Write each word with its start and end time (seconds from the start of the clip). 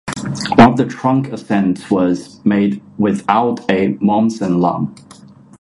One 0.55 0.71
of 0.71 0.77
the 0.77 0.87
trunk 0.87 1.31
ascents 1.31 1.91
was 1.91 2.43
made 2.43 2.81
without 2.97 3.59
a 3.69 3.93
Momsen 3.97 4.59
lung. 4.59 4.95